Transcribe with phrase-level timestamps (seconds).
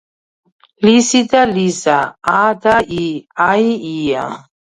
[0.87, 1.99] ლიზი და ლიზა
[2.33, 3.03] ა და ი
[3.49, 4.27] აი ია